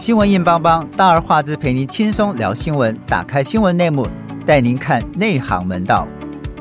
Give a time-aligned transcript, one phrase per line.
[0.00, 2.96] 新闻硬邦邦，大而化之，陪您轻松聊新闻。
[3.04, 4.06] 打开新闻内幕，
[4.46, 6.06] 带您看内行门道。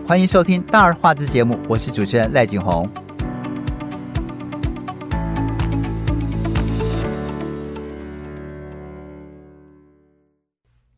[0.07, 2.89] 欢迎收听大而化之节目，我是主持人赖景红。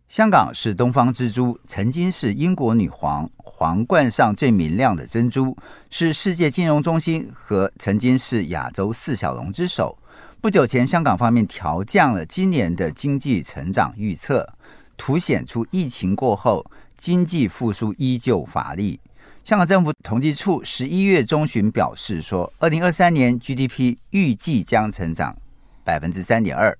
[0.07, 5.55] 香港是东方之珠，曾经是英国女皇皇冠上最明亮的珍珠，
[5.89, 9.97] 是世界金融中心和曾经是亚洲四小龙之首。
[10.41, 14.53] 不久前，香港方面调降了今年的经济成长预测，
[14.95, 19.01] 凸显出疫情过后经济复苏依旧乏力。
[19.43, 25.35] 香港政府统计处十一月中旬表示说，二零二三年 GDP 预计将成长
[25.83, 26.77] 百分之三点二，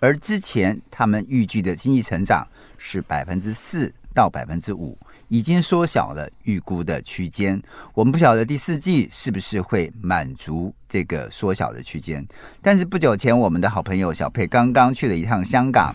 [0.00, 4.98] 而之前他们预计的经济成长是百分之四到百分之五。
[5.30, 7.62] 已经缩小了预估的区间，
[7.94, 12.26] 我们不晓得第四季是不是会满足这个缩小的区间。
[12.60, 15.94] 但是不久前，我们的好朋友小佩刚刚去了一趟香港，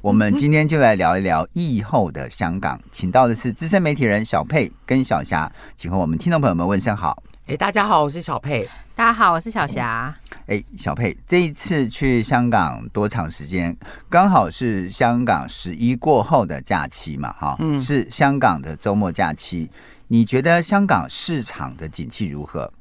[0.00, 7.22] 我们今天就来聊一聊疫后的香港，请到的是资深媒体人小佩跟小霞，请和我们听众朋友们问声好。
[7.50, 8.64] 哎，大家好，我是小佩。
[8.94, 10.16] 大家好，我是小霞。
[10.46, 13.76] 哎，小佩，这一次去香港多长时间？
[14.08, 19.68] 刚好是香港十一过后的假期嘛，哈，嗯，是香港的周末假期。
[20.06, 22.72] 你觉得香港市场的景气如何？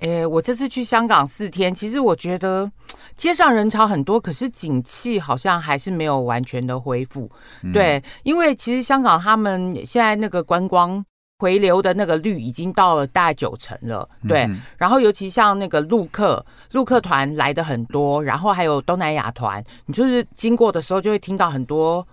[0.00, 2.72] 哎，我这次去香港四天，其实我觉得
[3.14, 7.30] 街上人潮很多，可是景气好像还是没有完全的恢复。
[7.62, 11.04] 嗯、对，因为其实香港他们现在那个观光。
[11.38, 14.40] 回流的那个率已经到了大概九成了，对。
[14.40, 22.06] 嗯、然后尤其像那个陆客，陆客团来的很多，然后还有东南亚团，你就是经过的时候就会听到很多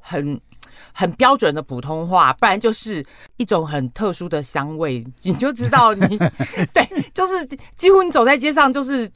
[0.00, 0.40] 很
[0.92, 3.04] 很标准的普通话，不然就是
[3.36, 6.18] 一种很特殊的香味，你就知道你
[6.74, 9.08] 对，就是几乎你走在街上就是。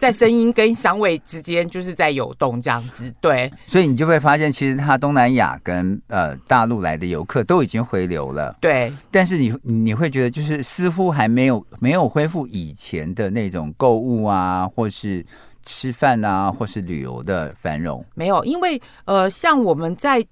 [0.00, 3.52] 在声音跟香味之间，就是在游动这样子，对。
[3.66, 8.90] 所以你就会发现，其实它东南亚跟呃大陆来的游客都已经回流了，对。
[9.10, 15.22] 但是你你会觉得，就是似乎还没有没有恢复以前的那种购物啊，或是
[15.66, 18.02] 吃饭啊，或是旅游的繁荣。
[18.14, 20.24] 没有，因为呃，像我们在。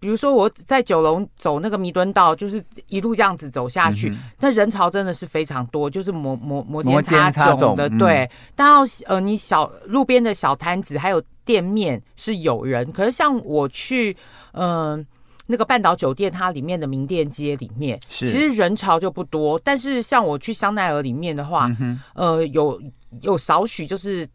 [0.00, 7.86] 比如说我在九龙走那个弥敦道，就是一路这样子走下去，那、嗯、人潮真的是非常多，就是摩摩摩肩擦踵的。
[7.90, 14.16] 对，但要呃，你小路边的小摊子还有店面是有人，可是像我去
[14.52, 15.06] 嗯、呃、
[15.44, 19.60] 那个半岛酒店，它里面的名店街里面，其实人潮就不多。
[19.62, 22.80] 但是像我去香奈儿里面的话，嗯、呃，有
[23.20, 24.26] 有少许就是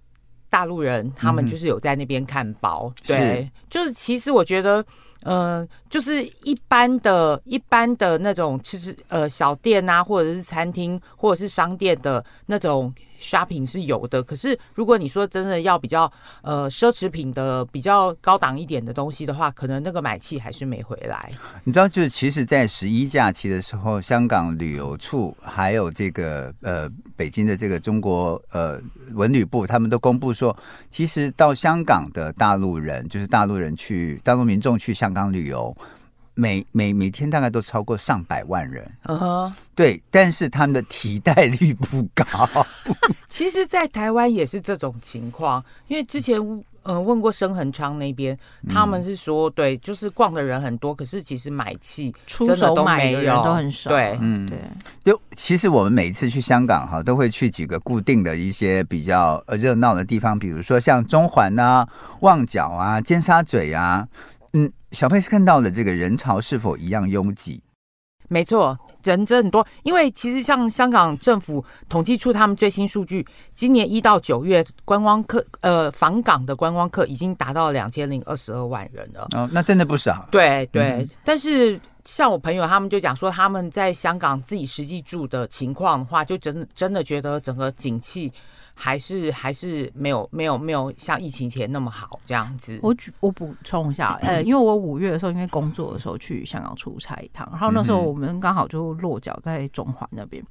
[0.48, 2.94] 大陆人，他们就是有在那边看包。
[2.94, 4.86] 嗯、对，就是其实我觉得。
[5.28, 14.22] 嗯、就是一般的、一般的那种，其实呃小店啊，或者是餐厅，或者是商店的那种 shopping 是有的。
[14.24, 16.12] 可是如果你说真的要比较
[16.42, 21.32] 呃奢侈品的、比较高档一点的东西的话，可能那个买气还是没回来。
[21.64, 28.80] 你知道，就是其实，在十一假期的时候，香港旅游处还有这个呃北京的这个中国呃
[29.14, 30.56] 文旅部，他们都公布说，
[30.90, 35.76] 其实到香港的大陆人，就是大陆人去大陆民众去香港旅游，
[36.36, 38.90] 每每每天大概都超过上百万人。
[39.06, 39.54] 嗯哼、uh，huh.
[39.74, 42.26] 对，但是他们的替代率不高。
[43.28, 46.64] 其实，在台湾也是这种情况，因为之前。
[46.88, 48.38] 嗯，问过生恒昌那边，
[48.70, 53.90] 他们是说，对，就是逛的人很多，可是其实买气出手买的人都很少。
[53.90, 54.60] 对，嗯，对。
[55.04, 64.08] 就其实我们每次去香港哈，都会去几个固定的一些比较呃热闹的地方，比如说像中环啊、旺角啊、尖沙咀啊。
[64.56, 67.62] 嗯，小佩是看到了这个人潮是否一样拥挤？
[68.30, 68.78] 没错。
[69.04, 73.24] 人真很多，因为其实像香港政府统计出他们最新数据，
[73.54, 79.28] 今年一到九月观光客呃访港的观光客已经达到两千零二十二万人了。
[79.36, 80.28] 哦，那真的不少。
[80.32, 88.32] 对对，嗯、但是像我朋友他们就讲说，他们在香港自己实际住的情况的话，就真真的觉得整个景气。
[88.78, 92.78] 还是还是没有没有没有像疫情前那么好这样子。
[92.84, 100.44] 我我补充一下，呃，因为我五月的时候因为工作的时候去香港出差一趟，然后那时候我们刚好就落脚在中环那边，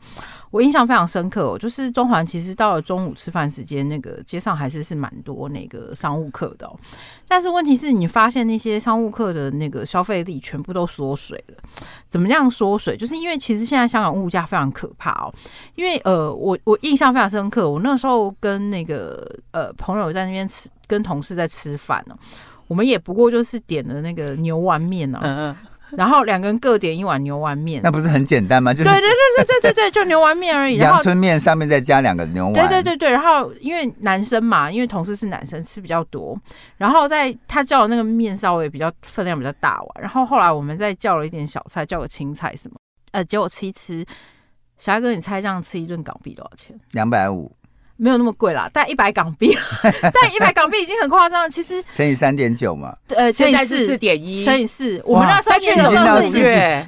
[0.51, 1.59] 我印象非常深刻哦。
[1.59, 6.75] 就是中环其实到了中午吃饭时间，那个街上还是是蛮多那个商务客的哦。
[7.29, 11.57] 但是问题是你发现那些商务客的那个消费力全部都缩水了。
[12.09, 12.97] 怎么样缩水？
[12.97, 15.35] 就是因为其实现在香港物价非常可怕哦。
[15.75, 18.14] 因为呃，我我印象非常深刻，我那时候。
[18.41, 22.17] 跟那个呃朋友在那边吃，跟同事在吃饭呢。
[22.67, 25.21] 我们也不过就是点了那个牛丸面呢。
[25.23, 25.57] 嗯嗯。
[25.91, 28.73] 然后两个人各点一碗牛丸面，那不是很简单吗？
[28.73, 30.79] 就是、对对对对对对对，就牛丸面而已。
[30.83, 32.53] 阳春面上面再加两个牛丸。
[32.53, 36.37] 对对对对，然后因为男生嘛，因为同事是男生，吃比较多。
[36.79, 42.77] 然后在他叫的那个面稍微比较分量比较大碗，然后后来我们再叫了一点小菜，叫个青菜什么。
[43.13, 44.05] 呃，结果吃一吃，
[44.79, 46.77] 小艾哥，你猜这样吃一顿港币多少钱？
[46.93, 47.55] 两百五。
[47.97, 51.49] 没有那么贵啦，但一百港币， 但一百港币已经很夸张了。
[51.49, 55.01] 其实乘以三点九嘛，呃，乘以四点一，乘以四。
[55.05, 56.33] 我们那时候去的时候是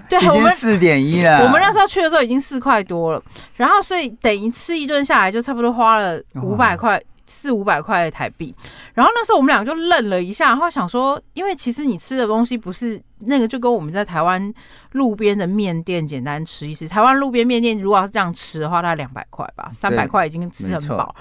[0.09, 1.45] 对，我们四点一了。
[1.45, 3.23] 我们那时候去的时候已经四块多了，
[3.55, 7.01] 然后所以等于吃一顿下来就差不多花了五百块。
[7.27, 8.55] 四五百块台币，
[8.95, 14.53] 然后那时候我们两个就愣了一下，然后想说，因为其实你吃的东西不是那个，就跟我们在台湾
[14.93, 16.87] 路边的面店简单吃一吃。
[16.87, 21.15] 台湾路边面店如果要是这样吃的话，大概两百块吧，三百块已经吃很饱。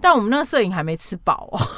[0.00, 1.60] 但我们那个摄影还没吃饱哦。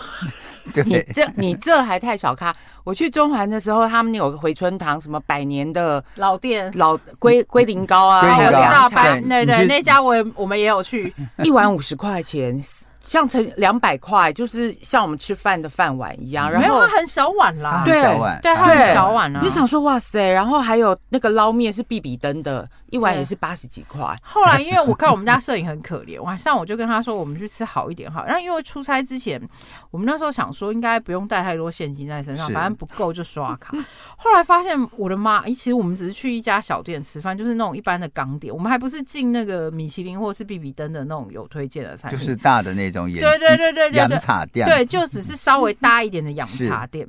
[0.84, 2.52] 你这你这还太小咖！
[2.82, 11.14] 我去中环的时候，他们有个回春堂，什么百年的老店，老龟龟苓膏啊，还有大班，对对，那家我我们也有去，
[11.44, 12.60] 一碗五十块钱。
[13.06, 17.94] 像成两百块，就是像我们吃饭的饭碗一样，然后没有很小碗啦，对，
[18.42, 19.40] 对，很小碗啊。
[19.42, 22.68] 你想说哇塞，然后还有那个捞面是必比登的。
[22.90, 24.16] 一碗也是八十几块。
[24.22, 28.24] 后来因为我看我们家摄影很可怜，晚上我就跟他说，我们去吃好一点好。
[28.24, 29.42] 然后因为出差之前，
[29.90, 33.76] 我们那时候想说应该不用带太多现金在身上，反正不够就刷卡。
[34.16, 47.06] 后来发现我的妈，其实我们只是去一家小店吃饭，就是那种一般的港点，我们还不是进那个米其林或是必比登的那种有推荐的餐厅，就是大的那种，对对对对对，洋茶店，对，就只是 稍微大一点的洋茶店。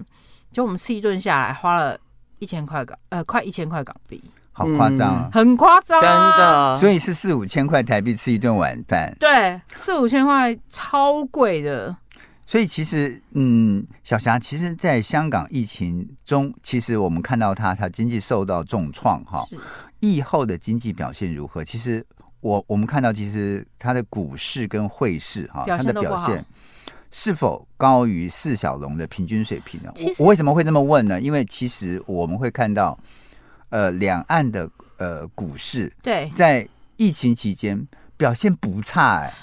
[0.51, 1.97] 就我们吃一顿下来花了
[2.39, 4.23] 一千块港，呃，快一千块港币。
[4.51, 5.29] 好夸张啊！
[5.31, 6.75] 很夸张，真的。
[6.77, 9.15] 所以是四五千块台币吃一顿晚饭。
[9.19, 11.95] 对，四五千块超贵的。
[12.43, 19.43] 所以其实，嗯，小霞，其实，在香港疫情中，其实我们看到它，它经济受到重创哈。
[19.47, 19.59] 是。
[19.99, 21.63] 疫后的经济表现如何？
[21.63, 22.03] 其实
[22.47, 26.45] 我我们看到，其实它的股市跟汇市哈，它的表现
[27.11, 29.91] 是否高于四小龙的平均水平呢？
[29.95, 31.19] 我我为什么会这么问呢？
[31.19, 32.97] 因为其实我们会看到。
[33.69, 36.65] 呃，两岸的呃股市对，在
[36.95, 37.85] 疫情期间
[38.15, 39.33] 表现不差哎、欸。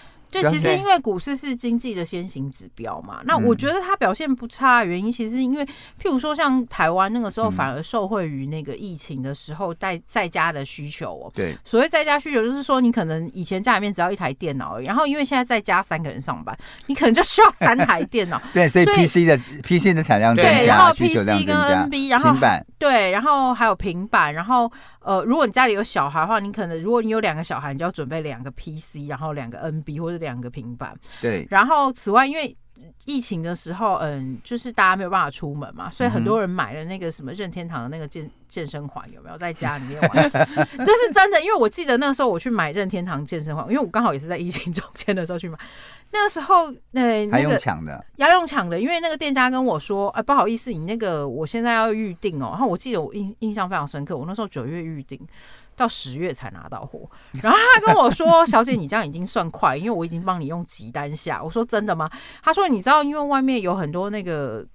[0.42, 11.30] 就其实因为股市是经济的先行指标嘛，那我觉得它表现不差的原因，其实因为譬如说像台湾那个时候反而受惠于那个疫情的时候在在家的需求哦。
[11.34, 16.56] 对，所谓在家需求就是说你可能以前家里面只要一台电脑然后因为现在在家三个人上班，
[16.86, 18.40] 你可能就需要三台电脑。
[18.52, 24.70] 对，所以 PC 的 PC 的产量增加，对，然后 PC 跟 NB，然后平板，对，然后还有平板，然后
[25.00, 30.14] 呃，如果你家里有小孩的话，你可能如果你有两个小孩，你就要准备两个 PC，然后两个 NB 或者。
[30.24, 31.46] 两个平板，对。
[31.50, 32.56] 然后，此外，因为
[33.04, 40.10] 疫情的时候，嗯，就是大家没有办法出门嘛，所以很多人买了那个什么任天堂的那个健健身环，有没有在家里面玩？
[40.30, 45.58] 这是真的，因为我记得那时候我去买任天堂健身环，因为我刚好也是在疫情中间的时候去买。
[46.10, 52.50] 那个时候，呃，还用抢的，要用抢的，因为那个店家跟我说，哎，不好意思，你那个我现在要预定哦。
[52.50, 55.20] 然后我记得我印印象非常深刻，我那时候九月预定。
[55.76, 57.08] 到十月才拿到货，
[57.42, 62.10] 然后他跟我说：“小姐，你这样已经算快，因为我已经帮你用急单下。”我说：“真的吗？”
[62.42, 64.66] 他说：“你知道，因为外面有很多那个。”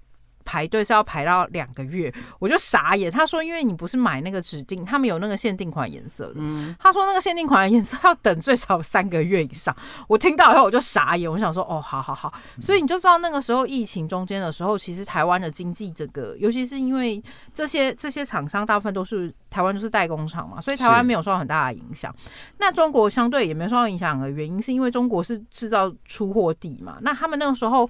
[0.50, 3.08] 排队是要排到两个月，我就傻眼。
[3.08, 6.34] 他说：“因为你不是买那个指定，他们有那个限定款颜色的。
[6.38, 9.72] 嗯”他说：“那个限定款的颜色要等最少三个月以上。”
[10.08, 17.22] 我听到以后我就傻眼，我想说：“哦，好好好。”所以你就知道那个时候疫情中间的时候，其实台湾的经济这个，尤其是因为
[17.54, 22.12] 这些这些厂商大部分都是台湾都是代工厂嘛，所以台湾没有受到很大的影响。
[22.58, 26.98] 那中国相对也没有受到影响的原因，是因为中国是制造出货地嘛。
[27.02, 27.88] 那他们那个时候。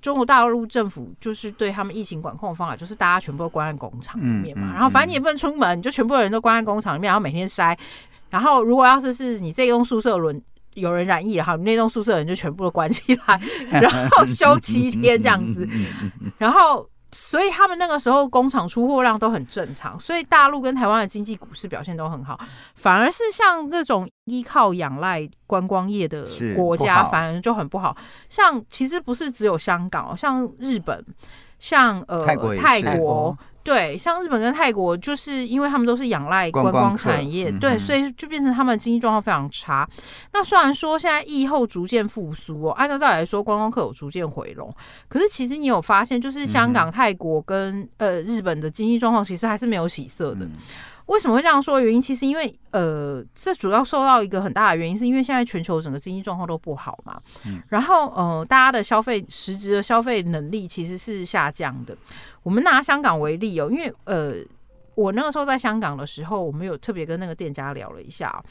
[0.00, 7.76] 中国大陆政府就是对他们疫情管控的方法，就是大家全部都关在工厂里面嘛，嗯嗯、然后反正你也不能出门，你就全部的人都关在工厂里面，然后每天筛。
[8.28, 10.40] 然后如果要是是你这栋宿舍轮
[10.74, 13.40] 有人染疫，了，哈你那栋宿舍的人就全部都关起来，
[13.70, 15.68] 然后休七天这样子，
[16.38, 16.88] 然后。
[17.12, 22.38] 所以他们那个时候工厂出货量都很正常，所以大陆跟台湾的经济股市表现都很好，
[22.74, 26.24] 反而是像这种依靠仰赖观光业的
[26.56, 27.96] 国家，反而就很不好。
[28.28, 31.04] 像其实不是只有香港，像日本，
[31.58, 32.54] 像呃泰国。
[32.54, 39.88] 泰国对，像日本跟泰国，就是因为他们都是仰赖观光产业，对，所以就变成他们的经济状况非常差。
[40.32, 44.74] 那虽然说现在疫后逐渐复苏哦，按照道理来说，观光客有逐渐回笼，
[45.08, 50.48] 可是其实你有发现，就是香港、泰国跟呃日本的经济状况其实还是没有起色的。
[51.10, 51.80] 为什么会这样说？
[51.80, 57.20] 原因其实因为呃，这主要受到一个很大的原因，是因为现在全球整个经济状况都不好嘛。
[57.44, 57.60] 嗯。
[57.68, 61.96] 然后呃，大家的消费实质的消费能力其实是下降的。
[62.44, 64.34] 我们拿香港为例哦，因为呃，
[64.94, 68.42] 我那个时候在香港的时候，我们有特别跟那个店家聊了一下，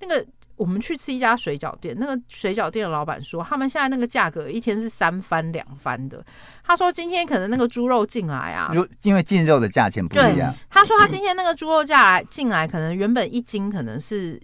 [0.00, 0.24] 那个。
[0.56, 6.24] 我们去吃一家水饺店，那个水饺店的老板说，他们现在那个价格一天是三番两番的。
[6.64, 8.70] 他说今天可能那个猪肉进来啊，
[9.02, 10.54] 因为进肉的价钱不一样。
[10.70, 14.40] 他说他今天那个猪肉价进来，可能原本一斤可能是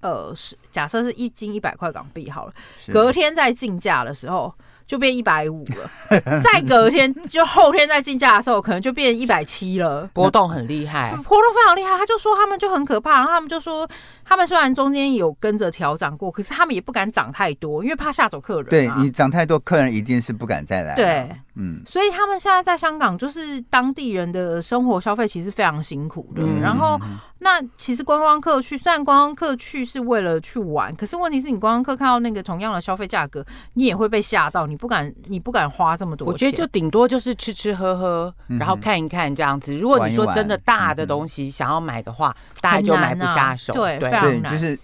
[0.00, 2.54] 呃是假设是一斤一百块港币好了，
[2.92, 4.54] 隔天再进价的时候。
[4.92, 11.96] 就变一百五了，再隔天就后天再竞价的时候，可能就变一百七了，波动很厉害，波动非常厉害。
[11.96, 13.88] 他就说他们就很可怕，然后他们就说
[14.22, 18.66] 他们虽然中间有跟着调涨过，可是他们也不敢涨太多，因为怕吓走客人。
[18.66, 20.94] 对，你涨太多，客人一定是不敢再来。
[20.94, 26.42] 对，嗯，所以他们现在在香港，就是当地人的生活消费其实非常辛苦的。
[26.42, 26.98] 嗯、然后，
[27.40, 33.44] 那其实观光客去，虽然观光客去是为了去玩，可是问题是你观光客看到那个同样的消费价格，
[33.74, 34.66] 你也会被吓到。
[34.66, 36.32] 你不敢，你不敢花这么多钱。
[36.32, 39.76] 我觉得就顶多就是吃吃喝喝，然后看一看这样子。
[39.76, 43.74] 如果你说真的大的东西想要买的话，大家就买不下手。
[43.74, 44.78] 对，对，对，就是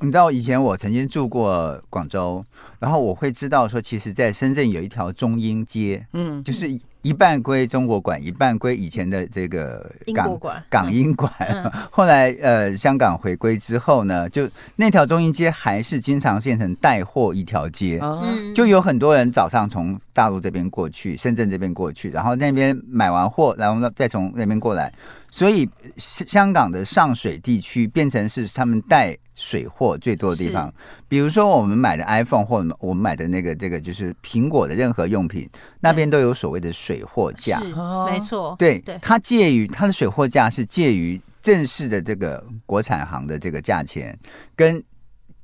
[0.00, 2.44] 你知道以前我曾经住过广州，
[2.84, 6.78] 然后我会知道说，其实在深圳有一条中英街，嗯，就是。
[7.04, 11.30] 一半归中国管，一半归以前的这个港港英管。
[11.38, 24.90] 嗯、 后来呃，香港回归之后呢，就那条中英街还是经常变成带货一条街，嗯、就有很多人早上从大陆这边过去，深圳这边过去，然后那边买完货，然后再从那边过来，
[25.30, 29.14] 所以香港的上水地区变成是他们带。
[29.34, 30.72] 水货最多的地方，
[31.08, 35.48] 比如说我们买的 iPhone 或者我们买的那个这个就是苹果的任何用品，
[35.80, 37.74] 那边都有所谓的水货价，是
[38.10, 38.54] 没错。
[38.58, 44.16] 对，它介于它的水货价是介于正式的这个国产行的这个价钱
[44.54, 44.82] 跟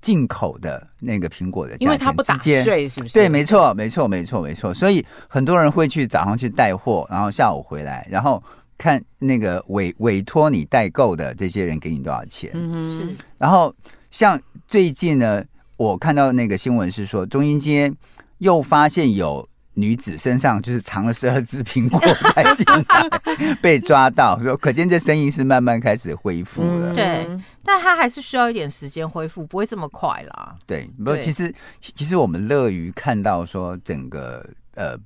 [0.00, 3.12] 进口的那个苹果的价钱，因为它不打税，是不是？
[3.12, 4.72] 对，没错，没错，没错，没错。
[4.72, 8.42] 所以很多人会去早上去带货，然后下午回来，然后。
[8.80, 12.50] 看那个委委托你代购的这些人给你多少钱？
[12.54, 13.14] 嗯，是。
[13.36, 13.74] 然后
[14.10, 15.44] 像最近呢，
[15.76, 17.92] 我看到那个新闻是说，中英街
[18.38, 22.00] 又发现有女子身上就是藏了十二只苹果
[22.34, 26.92] 带进来，被抓到，说可见这生意是慢慢开始恢复了。
[26.92, 27.28] 嗯、对，
[27.62, 30.56] 但他还是需要一点时间恢复，不会这么快啦。
[30.66, 34.42] 对，不过其实其实我们乐于看到说整个
[34.74, 34.96] 呃。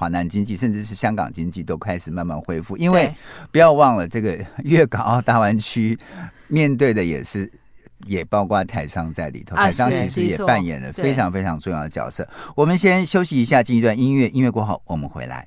[0.00, 3.14] 华南经济，甚至是香港经济都开始慢慢恢复，因为
[3.52, 5.98] 不要忘了，这个粤港澳大湾区
[6.48, 7.52] 面对的也是，
[8.06, 12.26] 也包括台商在里头，台商其实也扮演了非常非常重要的角色。
[12.54, 15.46] 我们先休息一下，进一段音乐，音乐过后我们回来。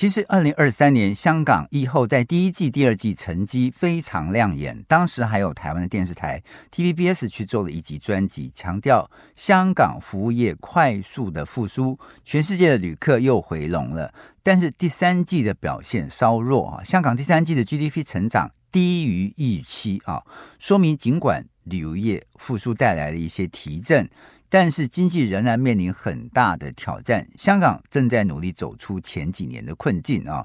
[0.00, 4.82] 其实，二零二三年香港疫后在第一季、第二季成绩非常亮眼。
[4.88, 6.42] 当时还有台湾的电视台
[6.74, 14.14] TVBS 去做了一集专辑，强调香港服务业快速的复苏，全世界的旅客又回笼了。
[14.42, 20.22] 但是第三季的表现稍弱啊，香港第三季的 GDP 成长低于预期啊，
[20.58, 24.08] 说明尽管旅游业复苏带来了一些提振。
[24.50, 30.44] 但是经济仍然面临很大的挑战，香港正在努力走出前几年的困境啊。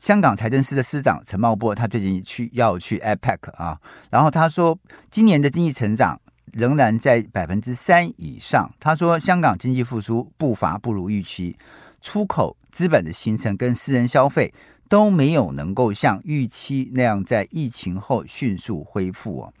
[0.00, 3.80] 香港财政司的司长陈茂波，他最近去要去 APEC 啊，
[4.10, 4.78] 然后他说，
[5.10, 6.20] 今年的经济成长
[6.52, 8.70] 仍然在百分之三以上。
[8.78, 11.56] 他说，香港经济复苏步伐不如预期，
[12.02, 14.52] 出口、资本的形成跟私人消费
[14.88, 19.52] 都没有能够像预期那样在疫情后迅速恢复哦。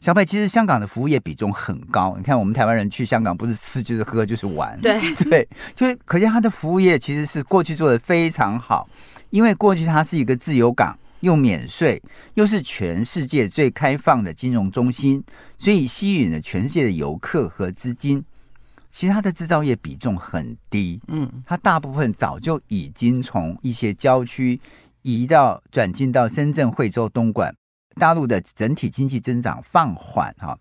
[0.00, 2.14] 小佩，其实香港的服务业比重很高。
[2.16, 8.88] 你看，我们台湾人去香港不是吃就是喝就是玩，对 对，就是可见它的服务业其实是过去做的非常好。
[9.30, 12.00] 因为过去它是一个自由港，又免税，
[12.34, 15.22] 又是全世界最开放的金融中心，
[15.58, 18.24] 所以吸引了全世界的游客和资金。
[18.88, 24.58] 其实它的制造业比重很低，嗯，它大部分早就已经从一些郊区
[25.02, 27.54] 移到转进到深圳、惠州、东莞。
[27.98, 30.56] 大陆的整体经济增长放缓，哈，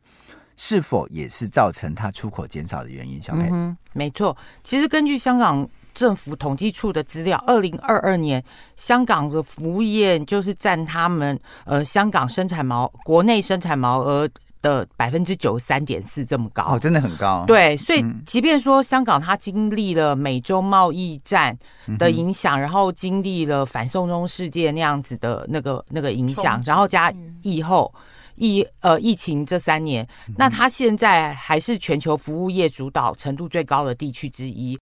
[0.57, 3.21] 是否也是造成它出口减少的原因？
[3.21, 4.35] 小佩，嗯，没错。
[4.63, 8.43] 其实根据香港政府统计处的资料，二零二二年
[8.75, 14.27] 香港的服务业就是占他们呃香港生产毛国内生产毛额
[14.61, 16.63] 的百分之九十三点四这么高。
[16.63, 17.43] 哦，真的很高。
[17.47, 21.57] 对，所以即便说香港它经历了美洲贸易战
[21.97, 27.93] 的影响，嗯、然后经历了反送中事件那样子的那个那个影响，然后加疫后
[28.35, 34.77] 疫呃疫情这三年，那它现在还是全球服务业主导程度最高的地区之一。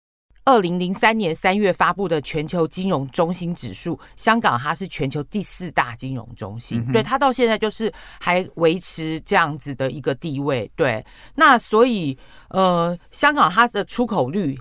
[0.45, 10.71] 二零零三年三月发布的全球金融中心指数，香港它是全球第四大金融中心，嗯、对，它到现在就是还维持这样子的一个地位。
[10.75, 12.17] 对，那所以
[12.49, 14.59] 呃，香港它的出口率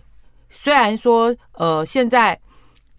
[0.50, 2.40] 虽然说呃现在。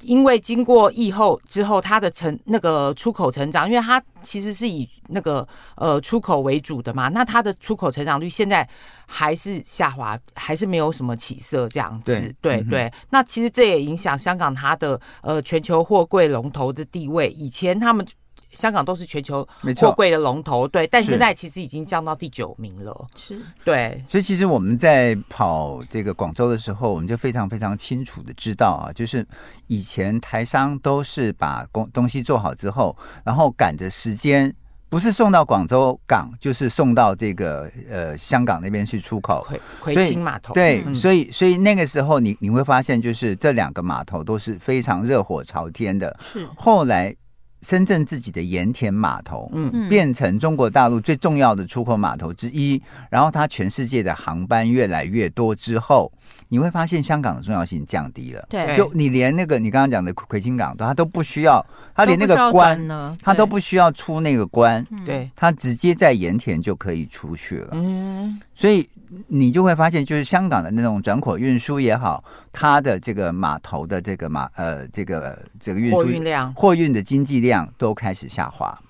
[0.03, 8.69] 因为经过疫后之后，它的成那个出口成长，因为它其实是以那个呃出口为主的嘛，那它的出口成长率现在
[9.07, 12.13] 还是下滑，还是没有什么起色这样子。
[12.13, 17.31] 对对、嗯、对，那其实这也影响香港它的呃全球货柜龙头的地位。
[17.31, 18.07] 以前他们。
[18.53, 23.07] 香港都是全球货柜的龙头，对，但现在其实已经降到第九名了。
[23.17, 24.05] 是，对。
[24.09, 29.27] 所以其实我们在跑这个广州的时候，我们就非常非常清楚的知道啊，就是
[29.67, 34.55] 以前台商都是把工东西做好之后，然后赶着时间，
[34.89, 39.47] 不是送到广州港，就是送到这个呃香港那边去出口。
[39.81, 40.53] 葵葵青码头。
[40.53, 46.15] 对，嗯、所以所以那个时候你你会发现，就是这两个码头都是非常热火朝天的。
[46.21, 47.17] 是，后来。
[47.63, 52.81] 深圳自己的盐田码头，嗯，变成中国大陆最重要的出口码头之一。
[53.09, 56.13] 然后它全世界的航班越来越多之后，
[56.49, 58.45] 你会发现香港的重要性降低了。
[58.51, 61.65] 对，就你连那个你刚刚讲的葵青港，它都不需要，
[61.95, 67.69] 它连那个关呢，它都不需要出那个关，对，它直接在盐田就可以出去了。
[67.75, 68.89] 嗯，所以
[69.29, 77.53] 你就会发现，就是香港的那种转口运输也好，它的这个码头的这个码呃这个这个运输货运量、货运的经济量。
[77.53, 78.81] 量都开始下滑，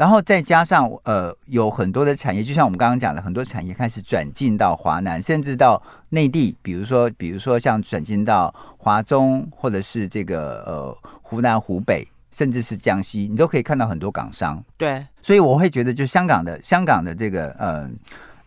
[0.00, 14.64] 然后再加上呃，有很多的产业，就像我们刚刚讲的，很多产业开始转进到华南，甚至到内地，比如说，比如说像转进到华中，或者是这个呃湖南、湖北，甚至是江西，你都可以看到很多港商。
[14.78, 17.86] 对，所以我会觉得，就香港的香港的这个呃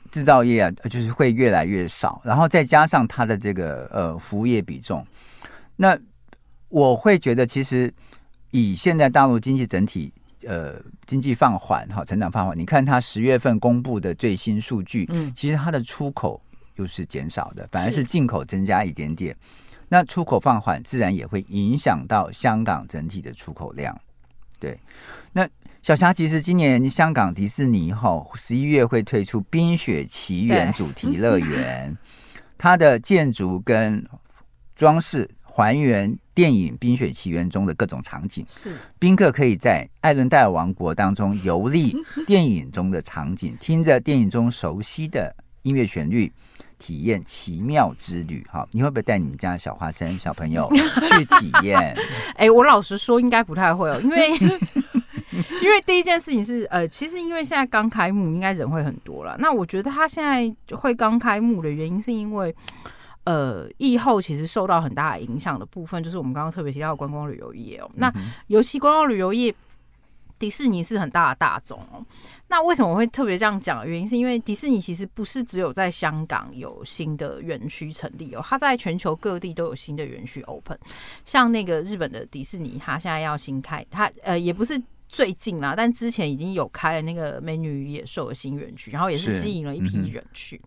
[0.09, 5.05] 制造业啊，就是会越来越少，然后再加上它的这个呃服务业比重，
[5.75, 5.95] 那
[6.69, 7.93] 我会觉得其实。
[8.55, 10.13] 以现在大陆经济整体
[10.47, 16.41] 呃经济放缓哈，成长放缓，你看它十月份公布的最新数据，嗯，其实它的出口
[16.75, 19.35] 又是减少的，反而是进口增加一点点。
[19.89, 23.95] 那出口放缓，自然也会影响到香港整体的出口量。
[24.59, 24.79] 对，
[25.31, 25.47] 那
[25.81, 31.95] 小霞，其实今年香港迪士尼哈十一月会推出《冰雪奇缘》主题乐园，
[32.57, 34.03] 它的建筑跟
[34.75, 35.29] 装饰。
[35.55, 46.31] 还原电影《冰雪奇缘》中的各种场景，是宾客可以在艾伦戴尔王国当中游历电影中的场景，听着电影中熟悉的音乐旋律，
[46.79, 48.43] 体验奇妙之旅。
[48.49, 51.77] 好，你会不会带你们家的小花生小朋友 去体验？
[52.33, 54.31] 哎、欸，我老实说，应该不太会哦，因为
[55.61, 59.35] 因为第一件事情是，呃，其实因为现在刚开幕，应该人会很多了。
[59.37, 62.55] 那我觉得他现在会刚开幕的原因，是因为。
[63.25, 67.89] 呃，疫后其实受到很大影响的部分，就是我们刚刚特别提到的观光旅游业哦。
[67.95, 68.13] 那
[68.47, 69.53] 尤其观光旅游业，
[70.37, 72.03] 迪士尼是很大的大宗哦。
[72.49, 73.87] 那为什么我会特别这样讲？
[73.87, 80.77] 原因是因为迪士尼其实不是只有在香港有新的园区成立哦，它在全球各地都有新的园区 open。
[81.23, 90.59] 像那个日本的迪士尼，它现在要新开，它呃也不是最近啦，但之前已经有开了那个美女与野兽的新园区，然后也是吸引了一批人去。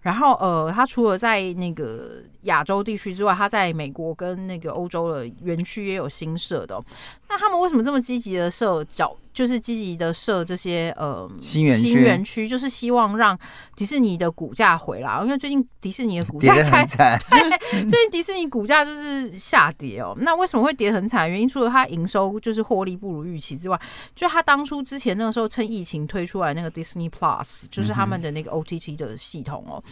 [0.00, 6.82] 然后，呃，他除了在那个亚洲地区之外，他在美国跟那个欧洲的园区也有新设的。
[7.28, 9.14] 那他们为什么这么积极的设角？
[9.40, 13.38] 就是积极的设这些呃新园新园区，就是希望让
[13.74, 15.18] 迪士尼的股价回来。
[15.22, 16.84] 因为最近迪士尼的股价才
[17.30, 20.14] 对，最近迪士尼股价就是下跌哦。
[20.20, 21.30] 那为什么会跌很惨？
[21.30, 23.80] 原因除了它营收就是获利不如预期之外，
[24.14, 29.82] 就它当初之前那个时候趁疫情推出来那个 Disney Plus，就是他们的那个 OTT 的系统哦。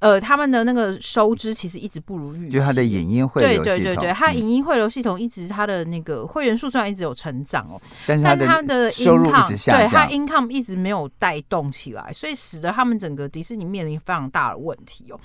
[0.00, 15.18] 呃，他们的那个收支其实一直不如预期，就他的影音汇流系统，对对对对，他影音汇流系统一直他的那个会员数虽然一直有成长哦，但是他们的收入一直下降，对他 income 一直没有带动起来，所以使得他们整个迪士尼面临非常大的问题哦。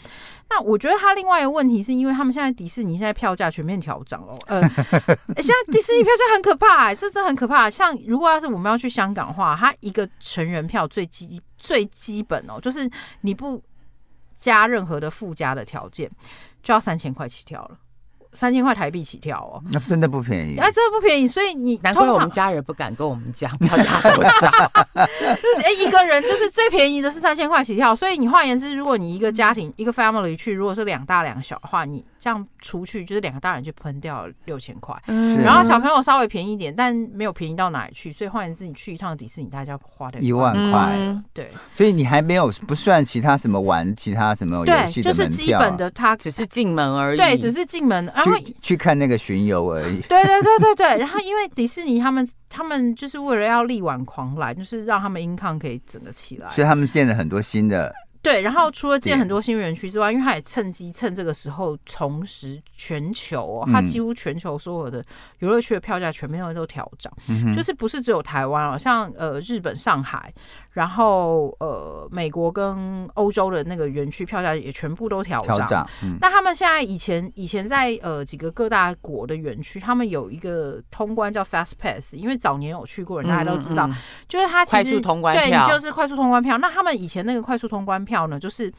[0.49, 4.61] 那我觉得他另外一个问题是因为他们现在迪士尼现在票价全面调涨哦，呃，
[5.41, 7.69] 现在迪士尼票价很可怕，欸，这真的很可怕。
[7.69, 12.89] 像如果要是我们要去香港的话，他一个成人票最基最基本哦，就是
[13.21, 13.61] 你不。
[14.41, 16.11] 加任何的附加的条件，
[16.61, 17.77] 就要三千块起跳了。
[18.33, 20.57] 三千块台币起跳哦，那真的不便宜。
[20.57, 24.49] 哎，真的不便宜，所以你难怪我们家人不敢跟我们讲票价多少。
[25.63, 57.93] 哎，一个人就是最便宜的是三千块起跳，所以你换言之，如果你一个家庭一个 family 去，如果是两大两小的话，你这样出去就是两个大人就喷掉六千块，嗯，然后小朋友稍微便宜一点，但没有便宜到哪里去，所以换言之，你去一趟迪士尼，大家要花的一万块，嗯，对，所以你还没有不算其他什么玩其他什么游戏的门票，就是基本的，它只是进门而已，对，只是进门，然后去，去看那个巡游而已，对对对对对， 然后因为迪士尼他们他们就是为了要力挽狂澜，就是让他们 income 可以整个起来，所以他们建了很多新的。
[58.21, 65.03] 对，然后除了建很多新园区之外，因为他也趁机趁这个时候重拾全球哦，他几乎全球所有的
[65.39, 70.31] 游乐区的票价全面都调涨，嗯，就是不是只有台湾哦，像呃日本上海，
[70.69, 75.89] 然后呃美国跟欧洲的那个园区票价也全部都调涨。
[76.03, 83.89] 嗯，那他们现在以前以前在呃几个各大国的园区，他们有一个通关叫 Fast Pass，因为早年有去过人，大家都知道，
[84.27, 86.59] 就是他其实快速通关票，对，你就是快速通关票。
[86.59, 88.10] 那他们以前那个快速通关票。
[88.11, 88.71] 票呢，就是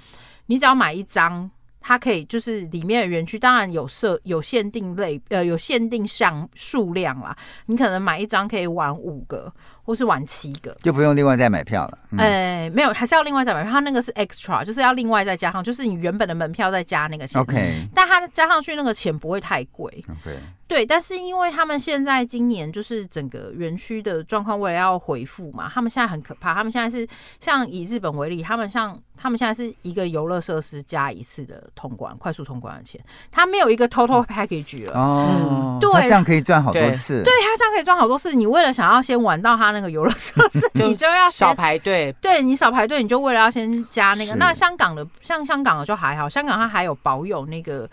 [0.45, 7.35] 你只要买一张，它可以就是里面的园区当然有设有限定类呃有限定项数量啦，
[7.67, 9.53] 你可能买一张可以玩五个
[9.85, 11.99] 或是玩七个，就不用另外再买票了。
[12.13, 13.73] 哎、嗯欸，没有，还是要另外再买票。
[13.73, 17.41] 它那个是 extra，就是要另外再加上，就是你原本的门票再加那个钱。
[17.41, 20.05] OK，但它加上去那个钱不会太贵。
[20.09, 20.39] OK。
[20.69, 26.55] 对，但是因为他们现在今年就是整个园区的状况，为了要回复嘛，他们现在很可怕。
[26.55, 27.07] 他们现在是
[27.41, 32.99] 像以日本为例，他们像他们现在是一个游乐设施加一次的通关，快速通关的钱，
[33.31, 34.99] 他没有一个 total package 了。
[34.99, 37.23] 哦，嗯、对，这样可以赚好多次。
[37.23, 38.33] 对，他这样可以赚好多次。
[38.33, 42.15] 你为了想要先玩到他那个游乐设施， 你就要少排队。
[42.21, 44.35] 对，你少排队，你就为了要先加那个。
[44.37, 47.89] 那香港的像香港的就还好，香港它还有保有那个。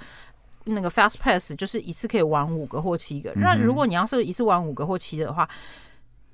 [0.65, 3.31] 那个 Fast Pass 就是一次可以玩五个或七个。
[3.37, 5.49] 那、嗯、如果你要是一次玩五个或七个的话，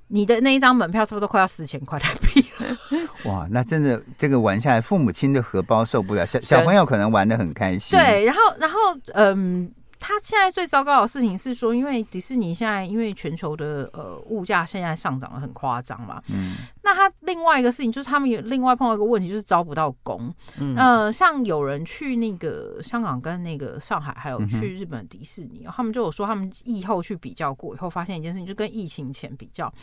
[0.07, 2.77] 你的那一张门票差不多快要四千块台币了。
[3.31, 7.97] 哇，那真的这个玩下来，父母亲的荷包受不了，小小朋友可能玩的很开心。
[7.97, 8.77] 对，然后然后
[9.13, 9.71] 嗯。
[10.07, 29.73] 他现在最糟糕的事情是说，因为迪士尼现在因为全球的呃物价现在上涨的很夸张嘛，嗯，那他另外一个事情就是他们有另外碰到一个问题，就是招不到工，嗯，呃，像有人去那个香港跟那个上海，还有去日本迪士尼，嗯，他们就有说他们疫后去比较过以后，发现一件事情，就跟疫情前比较。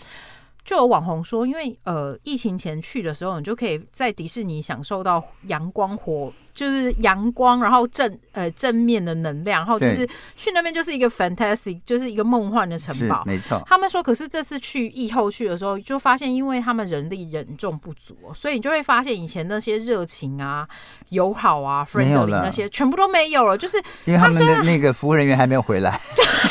[0.65, 13.61] 就有网红说，因为呃疫情前去的时候，你就可以在迪士尼享受到阳光火，就是阳光，然后正呃正面的能量，然后就是去那边就是一个 fantastic，就是一个梦幻的城堡，没错。
[13.67, 20.69] 他们说，可是这次去疫后去的时候，就发现因为他们人力人重不足，所以你就会发现以前那些热情啊、
[21.09, 26.01] 友好啊、friendly 那些全部都没有了，就是因为他们的那个服务人员还没有回来，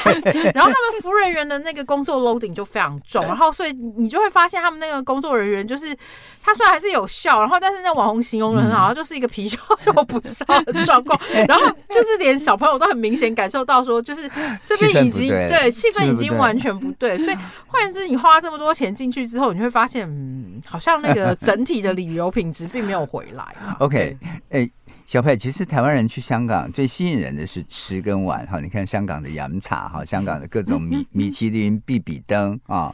[0.53, 4.00] 然后他们服务人员的那个工作 loading 就非常重，然后所以。
[4.01, 5.95] 你就会发现他们那个工作人员，就是
[6.41, 14.29] 他虽然还是有笑，然后但是那网红形容的很好，就是一个皮笑肉不笑的状况， 然后就是连小朋友都很明显感受到说，就是
[14.65, 17.37] 这边已经对气氛已经完全不对，所以
[17.67, 23.45] 换言之，你花这么多钱进去之后，你会发现，嗯，好像那个整体的旅游品质并没有回来。
[23.79, 24.17] OK，
[24.49, 24.69] 哎，
[25.05, 32.93] 小佩，其实台湾人去香港最吸引人的是吃跟玩哈，你看香港的洋茶哈，香港的各种米 米其林必比登啊。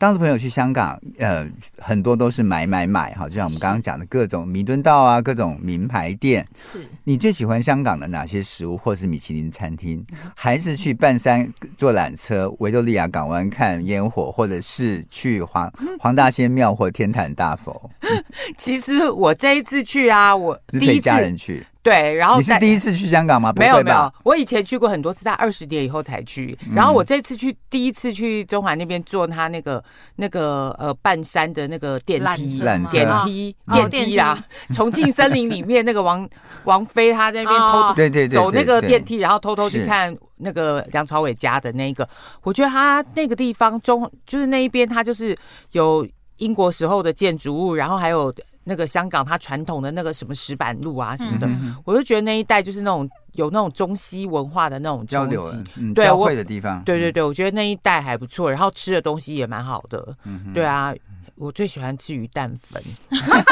[0.00, 6.46] 当时朋友去香港，呃，很多都是买买买哈，就像我们刚刚讲的各种弥敦道啊，各种名牌店。
[6.72, 10.02] 是你最喜欢香港的哪些食物，或是米其林餐厅？
[10.34, 17.90] 还是去半山坐缆车，维多利亚港湾看烟火，或者是去黄黄大仙庙或天坛大佛？
[18.56, 21.62] 其实我这一次去啊，我第一家人去。
[21.82, 23.52] 对，然后你是第一次去香港吗？
[23.56, 26.56] 没有没有，我以前去过很多次，在二十年以后才去。
[26.74, 29.82] 然后我这次去，第一次去中环那边坐他那个
[30.16, 34.38] 那个呃半山的那个电梯，电梯电梯啊，
[34.74, 36.28] 重庆森林里面那个王
[36.64, 42.06] 王菲她在那边偷偷对对对走那个电梯，然后偷偷去看那个梁朝伟家的那个。
[42.42, 45.34] 我觉得他那个地方中就是那一边，他就是
[45.72, 48.30] 有英国时候的建筑物，然后还有。
[48.62, 55.42] 那个香港，它传统的那个什么石板路啊什么的，嗯、我就觉得那一带就是那种有那种中西文化的那种交流、
[55.76, 56.82] 嗯、对，交汇的地方。
[56.84, 60.14] 对对对，我觉得那一带还不错，然后吃的东西也蛮好的。
[60.24, 60.94] 嗯，对啊，
[61.36, 62.82] 我最喜欢吃鱼蛋粉。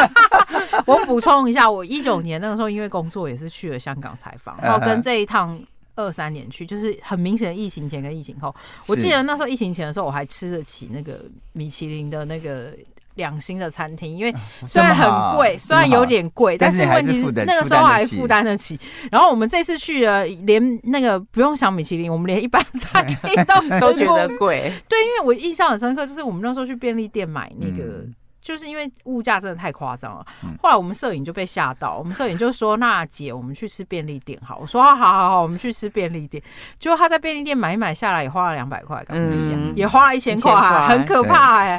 [0.84, 5.58] 我补充一下，我一九年那个时候因为工作也是去了香港采访，然后跟这一趟
[5.96, 8.54] 二三年去，就是很明显的疫情前跟疫情后。
[8.86, 12.72] 我记得那时候疫情前的时候，我还吃得起那个米其林的那个。
[13.18, 14.34] 两星的餐厅，因为
[14.66, 18.80] 虽然很贵，虽然有点贵，但是问题是那个时候还负担得起。
[19.10, 24.72] 然后我们这次去了，连那个不用想米其林，我们连一般 餐厅都 都觉得贵。
[24.88, 27.84] 对，因为我印象很深刻，就是我们那时候去便利店买那个。
[27.98, 30.24] 嗯就是因为物价真的太夸张了，
[30.62, 36.42] 后来我们摄影就被吓到，我们摄影就说：“那姐，我们去吃便利店好。”我说：“好好好好，我们去吃便利店。”
[36.80, 41.78] 结果他在便利店买一买下来，也花了两百块港币，也花了一千块，很可怕哎。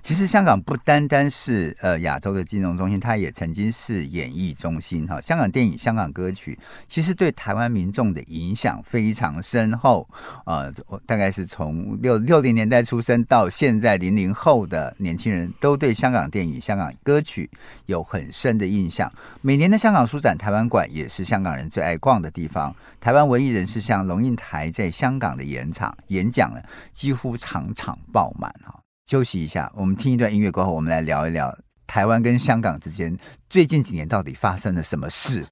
[0.00, 5.20] 其实香港不单单是呃亚洲的金融中心，它也曾经是演艺中心哈。
[5.20, 6.56] 香港电影、香港歌曲，
[6.86, 10.08] 其实对台湾民众的影响非常深厚。
[10.46, 10.72] 呃，
[11.04, 15.80] 大概是从六六零年代出生到现在零零后的年轻人都。
[15.80, 17.48] 对香港电影、香港歌曲
[17.86, 19.10] 有很深的印象。
[19.40, 22.76] 每年的香港书展、台湾馆也是香港人最爱逛的地方。
[23.00, 26.60] 台湾文艺人士像龙应台在香港的演场演讲呢，
[26.92, 28.79] 几乎场场爆满哈。
[29.10, 31.52] 休息一下，我们听一段音乐过后，我们来聊一聊
[31.84, 33.18] 台湾跟香港之间
[33.48, 35.44] 最近几年到底发生了什么事。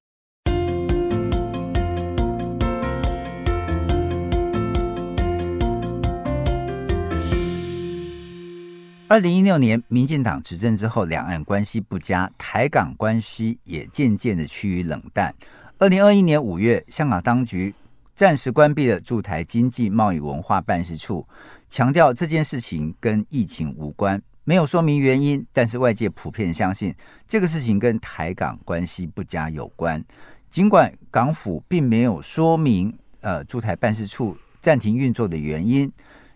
[9.09, 15.35] 二零一六年，民进党执政之后，两岸关系不佳，台港关系也渐渐的趋于冷淡。
[15.79, 17.75] 二零二一年五月，香港当局
[18.15, 21.27] 暂时关闭了驻台经济贸易文化办事处，
[21.69, 25.45] 强调这件事情跟疫情无关，没有说明原因。
[25.53, 26.93] 但是外界普遍相信
[27.27, 30.03] 这个事情跟台港关系不佳有关。
[30.49, 35.91] 尽管港府并没有说明呃驻台办事处暂停运作的原因，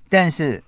[0.08, 0.64] 但是。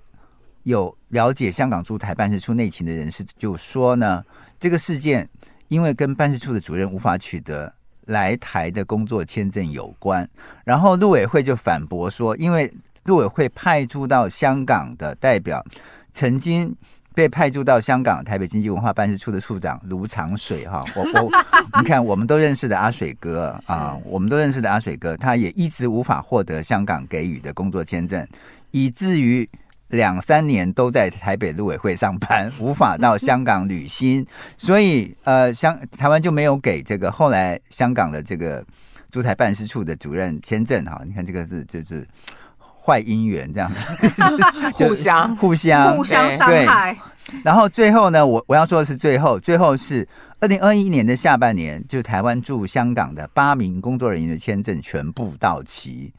[0.66, 4.20] 有了解香港驻台办事处内情的人士就说呢，
[4.58, 5.30] 这个事件
[5.68, 7.72] 因为跟办事处的主任无法取得
[8.06, 10.28] 来台的工作签证有关，
[10.64, 12.68] 然后陆委会就反驳说，因为
[13.06, 15.64] 陆委会派驻到香港的代表
[16.12, 16.74] 曾经
[17.14, 21.30] 被派驻到香港台北经济文化办事处的处长卢长水哈，我我
[21.80, 28.26] 你看我们都认识的阿水哥啊，我们都认识的阿水哥，他也一直无法获得香港给予的工作签证，
[28.70, 29.48] 以至于。
[29.90, 34.26] 两三年都在台北陆委会上班，无法到香港旅行，
[34.58, 38.66] 所以呃，香台湾就没有给这个后来香港的这个
[39.12, 41.00] 驻台办事处的主任签证哈。
[41.06, 42.04] 你看这个是就是
[42.86, 43.72] 坏姻缘这样，
[44.74, 46.96] 互相互相互相伤害。
[47.42, 50.06] 然后最后呢，我我要说的是最后最后是
[50.38, 56.12] 二零二一年的下半年，就台湾驻香港的八名工作人员的签证全部到期，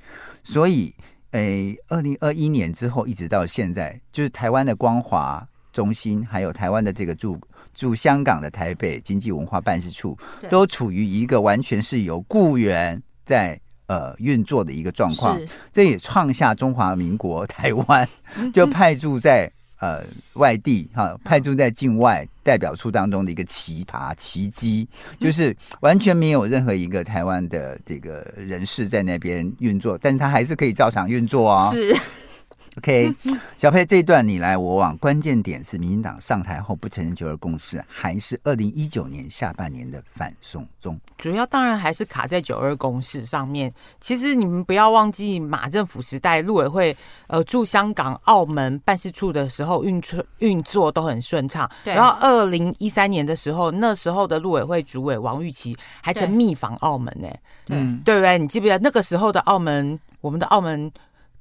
[0.43, 0.93] 所以。
[1.31, 7.37] 诶，二零二一年之后一直到现在，就是台湾的光华中心，还有台湾的这个驻
[7.73, 10.17] 驻香港的台北经济文化办事处，
[10.49, 15.39] 都处于一个完全是由雇员在呃运作的一个状况。
[15.73, 18.07] 这也创下中华民国台湾
[18.53, 19.51] 就派驻在。
[19.79, 31.69] 呃，外地哈派驻在境外代表处当中的一个奇葩奇迹，就是完全没有任何一个台湾的这个人士在那边运作，但是他还是可以照常运作哦。
[31.71, 31.95] 是。
[32.77, 33.11] OK，
[33.57, 40.99] 小佩，这一段你来我往，关键点是民进党上台后不承认九二共识，还是二零一九年下半年的反送中？
[41.17, 43.73] 主要当然还是卡在九二共识上面。
[43.99, 51.67] 其实你们不要忘记，马政府时代陆委会呃驻香港、澳门办事处的时候运作运作都很顺畅。
[51.83, 51.95] 对。
[51.95, 57.27] 然后二零一三年的时候，那时候的陆委会主委王玉琦还曾密访澳门呢。
[57.69, 58.37] 嗯，对不对？
[58.37, 59.99] 你记不记得那个时候的澳门？
[60.21, 60.91] 我们的澳门。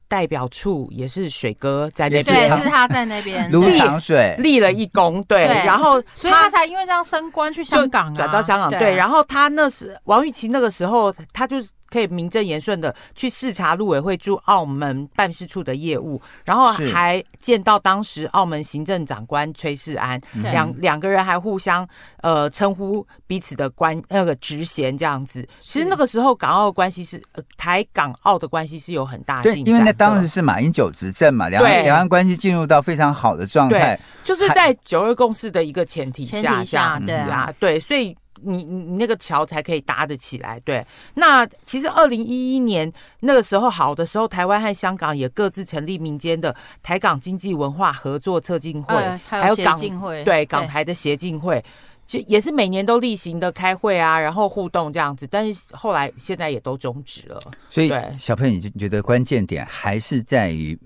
[0.08, 11.70] 代表处也是水哥在那边，对，是 他在那边卢长水立了一功，对，对然后所以他才因为这样升官去香港，啊，转到香港，对，对，然后他那时王玉琪那个时候，他就是。
[11.96, 21.88] 可以名正言顺的去视察陆委会驻澳门办事处的业务，然后还见到当时澳门行政长官崔世安，两两个人还互相
[22.20, 25.48] 呃称呼彼此的关那个职衔这样子。
[25.60, 38.14] 其实那个时候港澳的关系是呃台港澳的关系是有很大进展，因为那当时是马英九执政嘛，两岸两岸关系进入到非常好的状态，就是在九二共识的一个前提下，前提下这样子啊，对，所以。
[38.42, 40.84] 你你你那个桥才可以搭得起来，对。
[41.14, 51.62] 那其实二零一一年那个时候好的时候，台湾和香港也各自成立民间的台港经济文化合作策进会，呃、还有港对，对港台的协进会，
[52.06, 55.26] 就也是每年都例行的开会啊，然后互动这样子。
[55.26, 57.38] 但是后来现在也都终止了。
[57.70, 60.78] 所以小朋友，你就觉得关键点还是在于。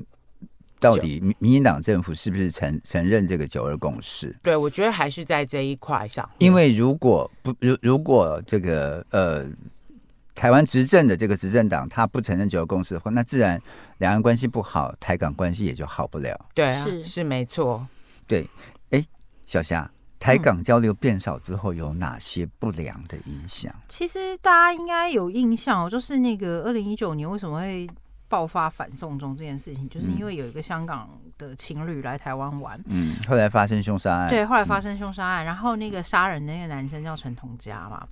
[0.80, 4.34] 到底民民进党政府是不是承承认这个九二共识？
[4.42, 6.28] 对，我觉得还是在这一块上。
[6.38, 9.46] 因为如果不如如果这个呃
[10.34, 13.60] 台湾执政的这个执政党他不承认九二共识的话，那自然
[13.98, 16.48] 两岸关系不好，台港关系也就好不了。
[16.54, 17.86] 对啊，是是没错。
[18.26, 18.48] 对，
[18.90, 19.04] 哎，
[19.44, 23.74] 小霞，台港交流变少之后有哪些不良的影响？
[23.88, 27.86] 其实大家应该有印象，就是那个二零一九年为什么会
[28.30, 38.06] 爆发反送中这件事情，就是因为有一个香港的情侣来台湾玩，嗯，后来发生凶杀案，对，后来发生凶杀案，然后那个杀人的那个男生叫陈同佳嘛。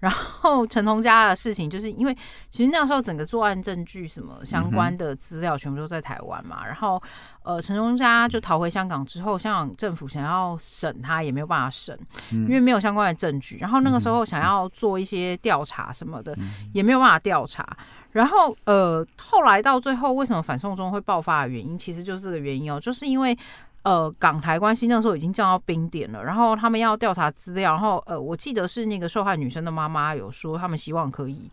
[0.00, 2.14] 然后陈同佳的事情，就是因为
[2.50, 6.66] 其实那个时候整个作案证据什么相关的资料全部都在台湾嘛。
[6.66, 7.02] 然后
[7.42, 11.98] 呃，陈同佳就逃回香港之后，香港政府想要审他也没有办法审，
[12.30, 13.56] 因为没有相关的证据。
[13.58, 16.36] 然后那个时候想要做一些调查什么的，
[16.74, 17.66] 也没有办法调查。
[18.14, 23.36] 然后呃，后来到最后为什么反送中会爆发的原因，其实就是这个原因哦，就是因为。
[23.84, 31.50] 呃，港台关系那时候已经降到冰点了，然后他们要调查资料，然后呃，我记得是那个受害女生的妈妈有说，他们希望可以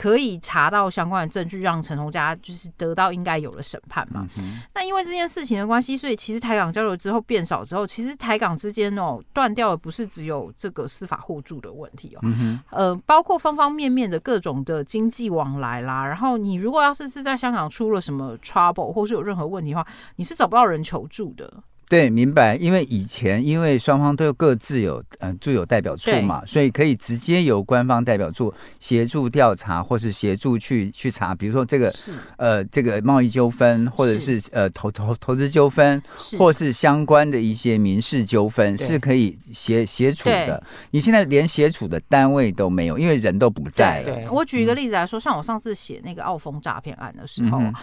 [0.00, 4.26] 可以查到相关的证据，让陈同佳就是得到应该有的审判嘛。
[4.38, 16.06] 嗯、那因为这件事情的关系，所以其实台港交流之后变少之后，其实台港之间哦断掉的不是只有这个司法互助的问题哦，嗯、呃，包括方方面面的各种的经济往来啦。
[16.06, 19.86] 然后你如果要是是在香港出了什么 trouble 或是有任何问题的话，
[20.16, 21.62] 你是找不到人求助的。
[21.90, 22.54] 对，明白。
[22.54, 31.92] 因为以前因为双方都有各自有嗯驻有代表处嘛，所以可以直接由官方代表处协助调查，或是协助去去查，比如说这个
[32.36, 36.00] 呃这个贸易纠纷，或者是呃投投投资纠纷，
[36.38, 40.62] 或是相关的一些民事纠纷，是可以协协处的。
[40.92, 44.14] 你现在连协处的单位都没有，因为人都不在了。
[44.14, 47.58] 对，我举一个例子来说，像我上次写那个澳丰诈骗案的时候。
[47.58, 47.74] 嗯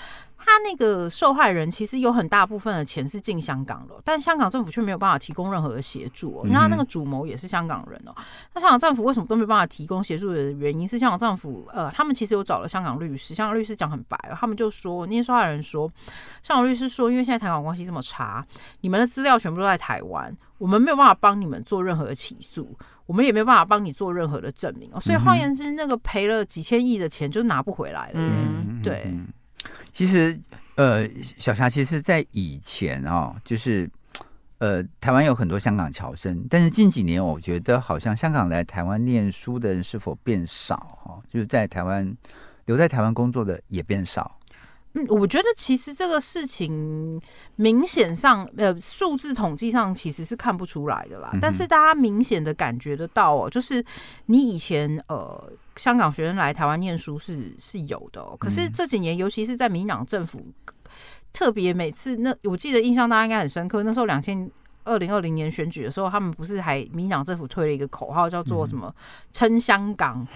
[0.48, 6.42] 他那个受害人其实有很大部分的钱是进香港的，但香港政府却没有办法提供任何的协助哦。
[6.46, 8.16] 因为他那个主谋也是香港人哦。
[8.56, 15.92] 那香港政府为什么都没办法提供协助的原因是，香港政府呃，他们其实有找了香港律师，香港律师讲很白，他们就说那些受害人说，
[16.42, 18.46] 香港律师说，因为现在台港关系这么差，
[18.80, 22.74] 你们的资料全部都在台湾，我们没有办法帮你们做任何的起诉，
[23.06, 25.00] 我们也没有办法帮你做任何的证明哦。
[25.02, 28.14] 所以换言之，那个赔了几千亿的钱就拿不回来了。
[28.16, 29.14] 嗯，对。
[29.98, 30.40] 其实，
[30.76, 33.90] 呃，小霞，其实，在以前哦，就是，
[34.60, 41.20] 呃，台湾有很多香港侨生，但是近几年，我觉得好像香港来台湾念书的人是否变少哈？
[41.34, 42.16] 就是在台湾
[42.66, 44.38] 留在台湾工作的也变少。
[44.94, 47.20] 嗯，我觉得其实这个事情
[47.56, 51.32] 明显上，呃，数字统计上其实是看不出来的啦。
[51.34, 53.84] 嗯、但是大家明显的感觉得到哦，就是
[54.28, 55.52] 你以前呃。
[55.78, 60.46] 香港学生来台湾念书是是有的，哦，可是这几年，尤其是在民党政府，
[61.32, 64.50] 特别每次那我记得印象大家应该很深刻，那时候两千
[64.84, 68.94] 二零二零年选举的时候，他们不是还民党政府推了一个口号叫做什么
[69.32, 70.28] “撑香港”。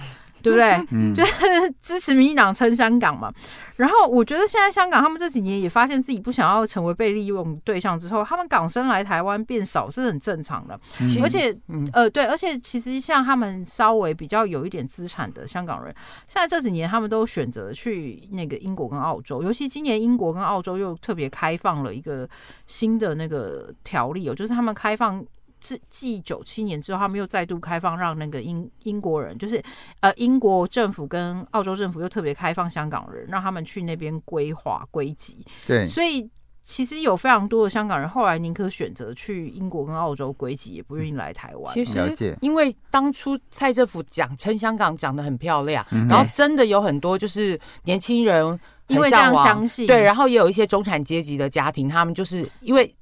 [0.42, 0.86] 对不对？
[0.92, 1.34] 嗯，就是
[1.82, 3.32] 支持民进党撑香港嘛。
[3.78, 10.80] 然后我觉得现在香港他们这几年也发现自己不想要成为被利用对象之后，他们港生来台湾变少是很正常的。
[11.22, 11.56] 而且，
[11.94, 15.94] 呃，对，而且其实像他们稍微比较有一点资产的香港人，
[16.28, 22.30] 现在这几年他们都选择去那个英国跟澳洲，尤其今年英国跟澳洲又特别开放了一个
[22.68, 25.26] 新的那个条例哦，就是他们开放。
[25.62, 29.64] 自继九七年之后，他们又再度开放，让那个英英国人，就是
[30.02, 35.46] 呃英国政府跟澳洲政府又特别开放香港人，让他们去那边归华归籍。
[35.66, 36.28] 对，所以
[36.64, 41.74] 其实有非常多的香港人后来宁可选择去英国跟澳洲归籍，也不愿意来台湾。
[41.74, 52.94] 其实，因为当初蔡政府讲称香港讲得很漂亮，嗯、然后真的有很多就是年轻人因为这样相信，对，然后也有一些中产阶级的家庭，他们就是因为。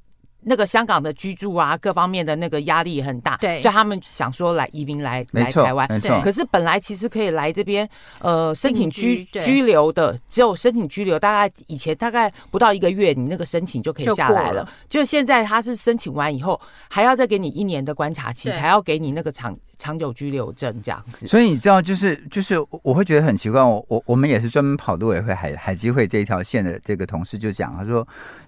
[0.42, 6.22] 那个香港的居住啊，各方面的那个压力也很大，对，所以他们想说来移民来来台湾，没错。
[6.22, 7.88] 可是本来其实可以来这边
[8.20, 14.68] 呃申请居居留的，只有申请居留，大概以前大概不到一个月，你那个申请就可以下来了。
[14.88, 21.28] 就现在他是申请完以后，还要再给你一年的观察期，还要给你那个长长久居留证这样子。
[21.28, 28.08] 所以你知道，就是就是我会觉得很奇怪，我我我们也是专门跑陆委会海海基会这一条线的这个同事就讲，他说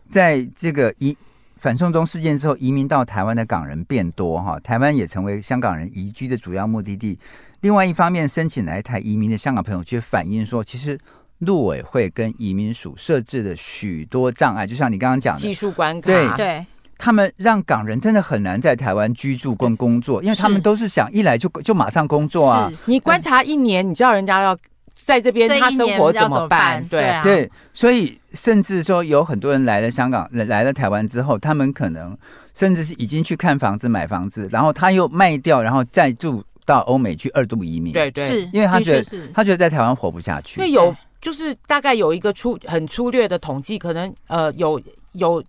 [0.10, 1.16] 在这个一。
[1.62, 7.20] 反送中事件之后，移民到台湾的港人变多，哈，台湾也成为香港人移居的主要目的地。
[7.60, 10.98] 另外一方面，申请来台移民的香港朋友却反映说，其实
[11.38, 16.66] 陆委会跟移民署设置的许多障碍，就像你刚刚讲的技术关卡，对对，
[16.98, 22.72] 他们让港人真的很难在台湾居住跟工作，因为他们都是想一来就就马上工作啊。
[22.86, 24.58] 你观察一年，你知道人家要。
[24.96, 26.84] 在这边他生活怎么办？
[26.88, 32.18] 对啊，对，所以甚至说有很多人来了香港，来了台湾之后，他们可能
[32.54, 37.94] 甚至是已经去看房子、买房子，然后他又卖掉，然后再住到欧美去二度移民。
[37.94, 40.62] 对对，是因为他觉得他觉得在台湾活不下去。
[40.62, 44.80] 因为有就是大概有一个粗很粗略的统计，可能呃有
[45.14, 45.44] 有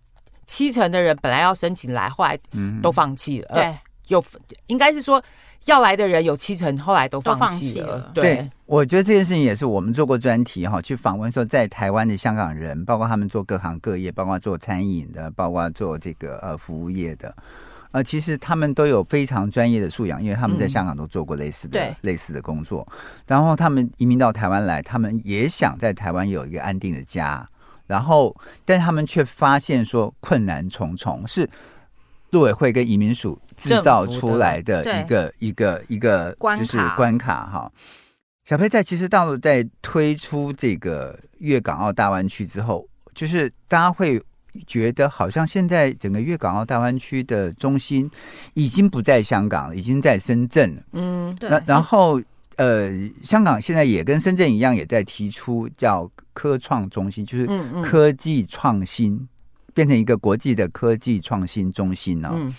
[0.47, 2.39] 七成的人本来要申请来，后来
[2.83, 3.49] 都放弃了。
[3.55, 3.77] 对，
[4.09, 4.25] 有
[4.67, 5.23] 应该是说
[5.67, 7.97] 要来的人有七成，后来都放弃了。
[7.97, 17.35] 了对，对，我觉得这件事情也是我们做过专题哈，去访问说在台湾的香港人，包括他们做各行各业，包括做餐饮的，包括做这个呃服务业的。
[17.93, 22.89] 呃，其实他们都有非常专业的素养，因为他们在香港都做过类似的、嗯、类似的工作。
[23.27, 27.47] 然后他们移民到台湾来，他们也想在台湾有一个安定的家。
[27.87, 28.35] 然后，
[28.65, 31.47] 但他们却发现说困难重重，是
[32.33, 37.73] 陆委会跟移民署制造出来的一个一个一个就是关卡哈。
[38.45, 44.21] 小佩在其实到了在推出这个粤港澳大湾区之后，就是大家会。
[44.67, 48.11] 觉得好像现在整个粤港澳大湾区的中心
[48.53, 50.83] 已经不在香港了，已经在深圳了。
[50.93, 51.49] 嗯，对。
[51.49, 52.21] 那然后
[52.57, 52.91] 呃，
[53.25, 57.49] 香港现在也跟深圳一样，也在提出叫科创中心，就是
[57.83, 59.29] 科技创新，嗯嗯，
[59.75, 62.31] 变成一个国际的科技创新中心呢。
[62.33, 62.55] 嗯。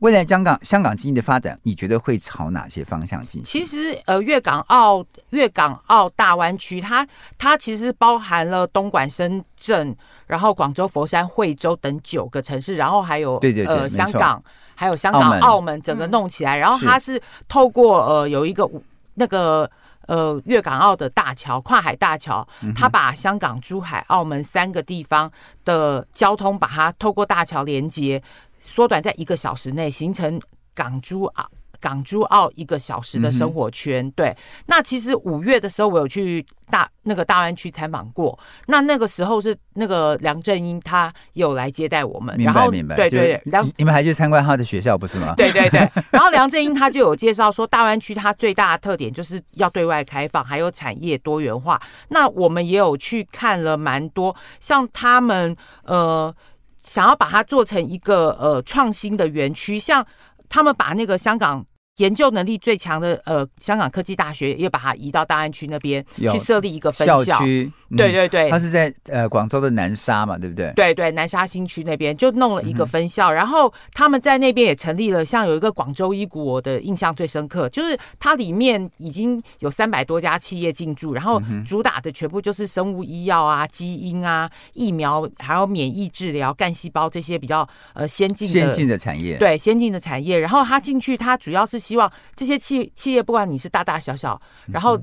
[0.00, 3.60] 未来香港香港经济的发展，你觉得会朝哪些方向进行？
[3.60, 7.04] 其实，呃，粤港澳粤港澳大湾区，它
[7.36, 9.96] 它其实包含了东莞、深圳，
[10.28, 14.40] 然后广州、佛山、惠州等九个城市，然后还有对对对，呃，香港，
[14.76, 18.70] 还有香港、澳门，澳门整个弄起来，嗯、然后它是透过呃有一个
[19.14, 19.68] 那个
[20.08, 25.30] 呃粤港澳的大桥，跨海大桥，它把香港、珠海、澳门三个地方
[25.64, 28.20] 的交通，把它透过大桥连接。
[28.60, 30.40] 缩短在一个小时内，形成
[30.74, 31.48] 港珠澳
[31.80, 34.04] 港珠澳一个小时的生活圈。
[34.06, 38.38] 嗯、对，那其实五月的时候，我有去大那个大湾区采访过。
[38.66, 42.96] 那那个时候是那个梁振英他有来接待我们，明白明白。
[42.96, 45.34] 对对对，梁你们还去参观他的学校不是吗？
[45.38, 45.88] 对对对。
[46.10, 51.80] 然后梁振英他就有介绍说，大湾区它最大的特点就是要对外开放，还有产业多元化。
[52.08, 56.34] 那我们也有去看了蛮多，像他们呃。
[56.80, 60.06] 想要把它做成一个呃创新的园区，像
[60.48, 61.66] 他们把那个香港。
[61.98, 67.70] 研究能力最强的呃，香港科技大学也把它移到大安区那边去设立一个分校，校区。
[67.96, 70.72] 对对对，它是在呃广州的南沙嘛，对不对？
[70.76, 89.38] 对对，南沙新区那边就弄了一个分校，嗯、然后他们在那边也成立了，像有一个广州医股，我的印象最深刻，就是它里面已经有三百多家企业进驻，然后主打的全部就是生物医药啊、基因啊、疫苗，还有免疫治疗、干细胞这些比较呃先进的先进的产业。
[89.38, 91.87] 对，先进的产业，然后他进去，他主要是。
[91.88, 95.00] 希望这些企企业，不管你是大大小小，然后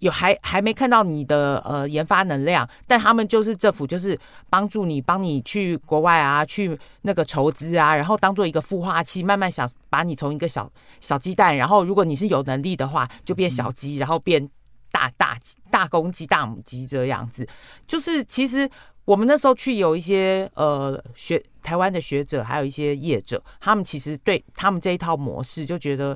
[0.00, 4.18] 有还还没看到你的呃研发能量，但他们就是政府就是
[4.50, 10.68] 帮助你，帮你去国外啊，去那个筹资啊，然后当做一个孵化器，慢慢想把你从一个小
[11.00, 14.50] 小鸡蛋，然后如果你是有能力的话，就变小鸡，然后变
[14.90, 15.38] 大大
[15.70, 17.46] 大公鸡、大母鸡这样子。
[17.86, 18.68] 就是其实
[19.04, 21.42] 我们那时候去有一些呃学。
[21.64, 26.14] 台湾的学者还有一些业者，他们其实对他们这一套模式就觉得，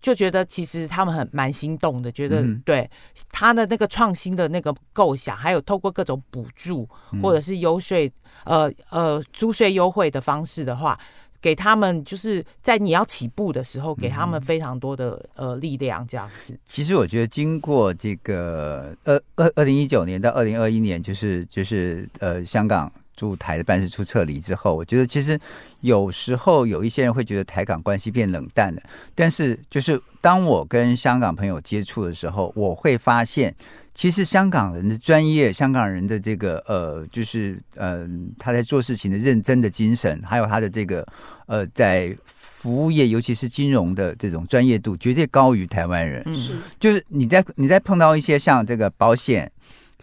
[0.00, 2.90] 就觉得其实他们很蛮心动的，觉得、嗯、对
[3.30, 6.88] 他的那个创新的那个构想，还有透过各种补助
[7.22, 8.10] 或者是优税、
[8.44, 10.98] 呃呃租税优惠的方式的话，
[11.42, 16.58] 给他们就是在你要起步的时候，给他们非常多的呃力量，这样子。
[16.64, 22.90] 其实我觉得，经过这个二二二零一九年到二零二一年，就是就是呃香港。
[23.14, 25.38] 驻台的办事处撤离之后，我觉得其实
[25.82, 28.82] 有时候有一些人会觉得台港关系变冷淡了。
[29.14, 33.54] 但是，就是当我跟香港朋友接触的时候，我会发现，
[33.94, 41.06] 其实香港人的专业，香港人的这个呃，就是呃，他在做事情的认真的精神，还有他的这个
[41.46, 46.22] 呃，在服务业，尤其是金融的这种专业度，绝对高于台湾人。
[46.34, 49.50] 是，就是你在你在碰到一些像这个保险。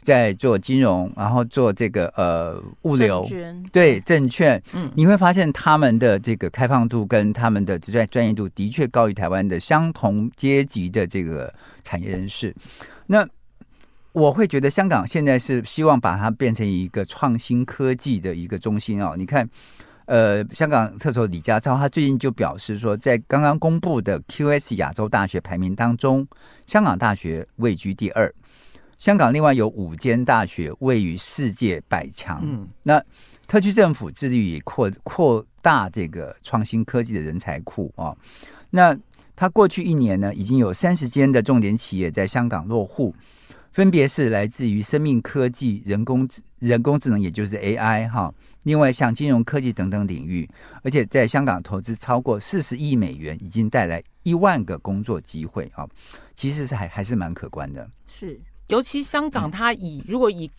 [0.01, 3.27] 在做金融，然后做这个呃物流，
[3.69, 12.55] 对证券，嗯，你会发现他们的这个开放度跟他们的专专业度的确高于台湾的相同阶级的这个产业人士。
[13.07, 13.27] 那
[14.19, 19.15] 我会觉得香港现在是希望把它变成一个创新科技的一个中心哦。
[19.17, 19.49] 你看，
[20.07, 26.27] 呃，香港特首李家超他最近就表示说，在刚刚公布的 QS 亚洲大学排名当中，
[26.67, 28.29] 香港大学位居第二。
[28.97, 32.41] 香港另外有五间大学位于世界百强。
[32.43, 33.01] 嗯，那
[33.47, 38.13] 特区政府致力于扩扩大这个创新科技的人才库啊。
[38.69, 38.93] 那
[39.37, 43.15] 他过去一年呢，已经有三十间的重点企业在香港落户，
[43.79, 46.27] 分别是来自于生命科技、人工
[46.57, 48.29] 人工智能，也就是 AI 哈。
[48.63, 50.45] 另外像金融科技等等领域，
[50.83, 55.87] 而且在香港投资超过四十亿美元，已经带来一万个工作机会啊。
[56.35, 57.89] 其实是还还是蛮可观的。
[58.05, 58.37] 是。
[58.67, 60.51] 尤其香港，它以如果以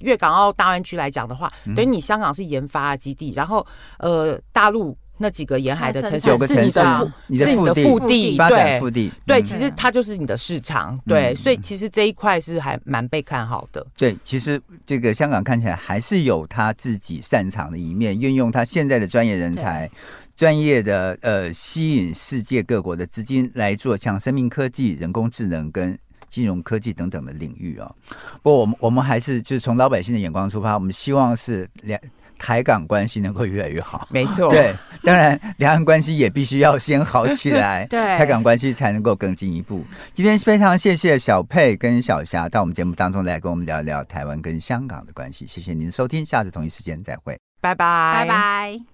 [0.00, 3.66] 粤港澳大湾区来讲的话，等于你香港是研发基地，然后
[4.00, 4.94] 呃，大陆。
[5.22, 13.86] 那几个沿海的城市是你的腹，是你的腹地，发展，腹地，对，其实它就是你的市场，对，所以其实这一块是还蛮被看好的。
[13.98, 19.90] 对，其实这个香港看起来还是有他自己擅长的一面，运用他现在的专业人才、
[20.34, 25.98] 专业的呃，吸引世界各国的资金来做像生命科技、人工智能跟
[26.30, 27.94] 金融科技等等的领域啊。
[28.42, 32.00] 不过我们我们还是就是从老百姓的眼光出发，我们希望是两。
[32.40, 34.48] 台港关系能够越来越好，没错。
[34.48, 34.74] 对，
[35.04, 39.84] 当然两岸关系也必须要先好起来， 对，台港关系才能够更进一步。
[40.14, 45.46] 今天非常谢谢小佩跟小霞到我们节目当中来跟我们聊聊台湾跟香港的关系。
[45.46, 48.89] 谢谢您的收听，下次同一时间再会，拜拜，拜拜。